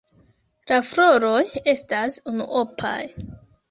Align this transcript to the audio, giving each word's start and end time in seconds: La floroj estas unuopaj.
La 0.71 0.79
floroj 0.87 1.43
estas 1.77 2.21
unuopaj. 2.35 2.99